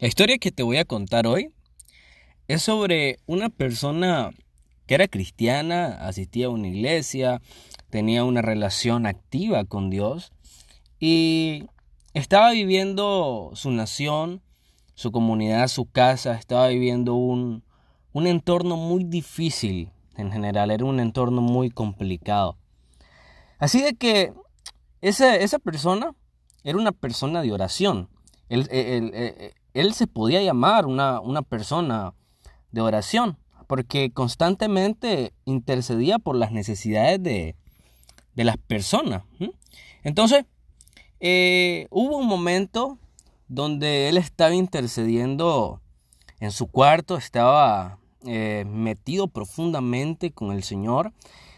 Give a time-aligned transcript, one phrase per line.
[0.00, 1.52] La historia que te voy a contar hoy
[2.48, 4.30] es sobre una persona
[4.86, 7.42] que era cristiana, asistía a una iglesia,
[7.90, 10.32] tenía una relación activa con Dios
[10.98, 11.66] y
[12.14, 14.40] estaba viviendo su nación,
[14.94, 17.62] su comunidad, su casa, estaba viviendo un,
[18.14, 22.56] un entorno muy difícil en general, era un entorno muy complicado.
[23.58, 24.32] Así de que
[25.02, 26.14] esa, esa persona
[26.64, 28.08] era una persona de oración.
[29.92, 32.14] Se podía llamar una, una, persona
[32.72, 37.54] de oración, porque constantemente intercedía por las necesidades de,
[38.34, 39.22] de las personas.
[40.02, 40.44] Entonces,
[41.20, 42.98] eh, hubo un momento
[43.48, 45.80] donde él estaba intercediendo
[46.40, 51.12] en su cuarto, estaba eh, metido profundamente con el Señor,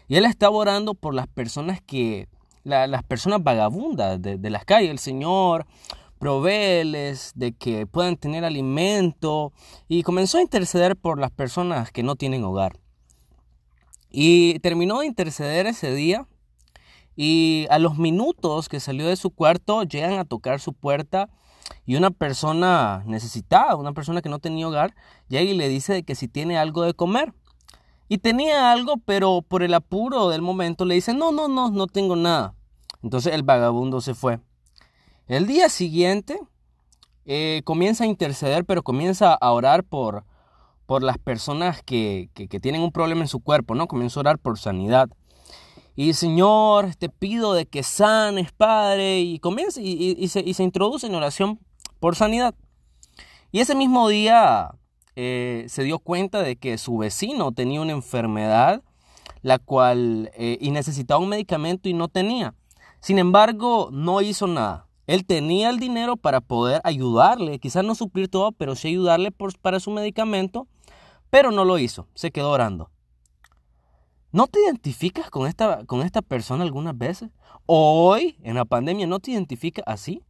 [0.07, 2.27] y él estaba orando por las personas que,
[2.63, 4.89] las personas vagabundas de, de las calles.
[4.89, 5.65] El Señor
[6.23, 9.51] proveeles de que puedan tener alimento
[9.89, 12.79] y comenzó a interceder por las personas que no tienen hogar.
[14.09, 16.25] Y terminó de interceder ese día
[17.17, 21.27] y a los minutos que salió de su cuarto llegan a tocar su puerta
[21.85, 24.95] y una persona necesitada, una persona que no tenía hogar,
[25.27, 27.33] llega y le dice que si tiene algo de comer.
[28.07, 31.87] Y tenía algo, pero por el apuro del momento le dice, no, no, no, no
[31.87, 32.55] tengo nada.
[33.01, 34.39] Entonces el vagabundo se fue.
[35.27, 36.37] El día siguiente
[37.25, 40.25] eh, comienza a interceder, pero comienza a orar por,
[40.85, 42.29] por las personas que,
[42.61, 43.87] tienen un problema en su cuerpo, ¿no?
[43.87, 45.09] Comienza a orar por sanidad.
[45.95, 51.59] Y Señor, te pido de que sanes, Padre, y comienza y, se, introduce en oración
[51.99, 52.53] por sanidad.
[53.51, 54.71] Y ese mismo día
[55.15, 58.81] eh, se dio cuenta de que su vecino tenía una enfermedad,
[59.41, 62.55] la cual, eh, y necesitaba un medicamento y no tenía.
[62.99, 64.87] Sin embargo, no hizo nada.
[65.05, 69.79] Él tenía el dinero para poder ayudarle, quizás no suplir todo, pero sí ayudarle para
[69.79, 70.67] su medicamento,
[71.29, 72.89] pero no lo hizo, se quedó orando.
[74.31, 77.29] ¿No te identificas con esta, con esta persona algunas veces?
[77.65, 80.23] Hoy, en la pandemia, ¿no te identificas así?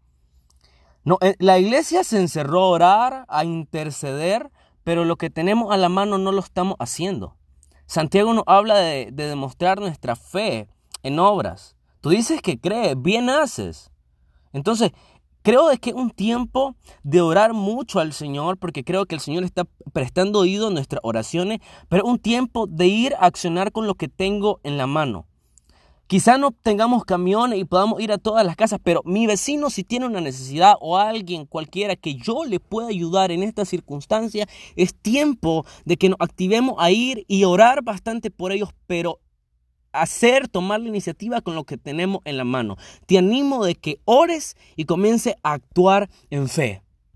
[1.06, 4.52] No, eh, la iglesia se encerró a orar, a interceder,
[4.84, 7.38] pero lo que tenemos a la mano no lo estamos haciendo.
[7.86, 10.68] Santiago nos habla de, de demostrar nuestra fe
[11.04, 11.78] en obras.
[12.02, 13.93] Tú dices que crees, bien haces.
[14.54, 14.92] Entonces,
[15.42, 19.44] creo que es un tiempo de orar mucho al Señor, porque creo que el Señor
[19.44, 21.60] está prestando oído a nuestras oraciones,
[21.90, 25.28] pero un tiempo de ir a accionar con lo que tengo en la mano.
[26.08, 29.84] Quizá no tengamos camiones y podamos ir a todas las casas, pero mi vecino si
[29.84, 34.94] tiene una necesidad o alguien cualquiera que yo le pueda ayudar en esta circunstancia, es
[34.94, 39.20] tiempo de que nos activemos a ir y orar bastante por ellos, pero
[39.94, 42.78] hacer, tomar la iniciativa con lo que tenemos en la mano.
[43.06, 46.83] Te animo de que ores y comience a actuar en fe.